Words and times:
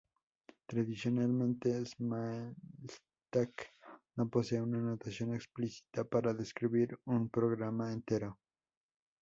Tradicionalmente, 0.65 1.85
Smalltalk 1.85 3.67
no 4.15 4.27
posee 4.31 4.59
una 4.59 4.79
notación 4.79 5.35
explícita 5.35 6.05
para 6.05 6.33
describir 6.33 6.97
un 7.05 7.29
programa 7.29 7.93
entero. 7.93 8.39